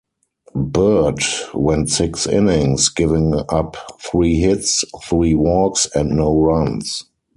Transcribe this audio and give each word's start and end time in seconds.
Byrd 0.55 1.19
went 1.53 1.91
six 1.91 2.25
innings, 2.25 2.89
giving 2.89 3.35
up 3.49 3.77
three 4.01 4.37
hits, 4.39 4.83
three 5.03 5.35
walks 5.35 5.85
and 5.93 6.09
no 6.09 6.39
runs. 6.39 7.03